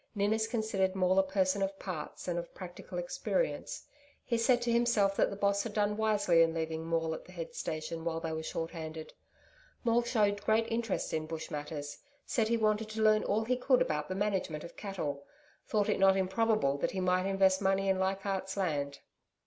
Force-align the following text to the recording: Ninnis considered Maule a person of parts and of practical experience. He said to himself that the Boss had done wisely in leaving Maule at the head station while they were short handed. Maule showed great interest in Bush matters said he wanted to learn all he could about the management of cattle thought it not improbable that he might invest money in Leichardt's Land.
Ninnis 0.15 0.47
considered 0.47 0.95
Maule 0.95 1.19
a 1.19 1.23
person 1.23 1.61
of 1.61 1.77
parts 1.77 2.27
and 2.27 2.39
of 2.39 2.55
practical 2.55 2.97
experience. 2.97 3.83
He 4.25 4.35
said 4.35 4.59
to 4.63 4.71
himself 4.71 5.15
that 5.15 5.29
the 5.29 5.35
Boss 5.35 5.61
had 5.61 5.73
done 5.75 5.95
wisely 5.95 6.41
in 6.41 6.55
leaving 6.55 6.87
Maule 6.87 7.13
at 7.13 7.25
the 7.25 7.31
head 7.31 7.53
station 7.53 8.03
while 8.03 8.19
they 8.19 8.33
were 8.33 8.41
short 8.41 8.71
handed. 8.71 9.13
Maule 9.83 10.01
showed 10.01 10.41
great 10.41 10.65
interest 10.71 11.13
in 11.13 11.27
Bush 11.27 11.51
matters 11.51 11.99
said 12.25 12.47
he 12.47 12.57
wanted 12.57 12.89
to 12.89 13.03
learn 13.03 13.23
all 13.23 13.43
he 13.45 13.55
could 13.55 13.79
about 13.79 14.09
the 14.09 14.15
management 14.15 14.63
of 14.63 14.75
cattle 14.75 15.23
thought 15.67 15.87
it 15.87 15.99
not 15.99 16.17
improbable 16.17 16.79
that 16.79 16.89
he 16.89 16.99
might 16.99 17.27
invest 17.27 17.61
money 17.61 17.87
in 17.87 17.99
Leichardt's 17.99 18.57
Land. 18.57 19.01